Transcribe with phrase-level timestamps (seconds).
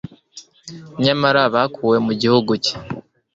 [1.03, 2.75] nyamara bakuwe mu gihugu cye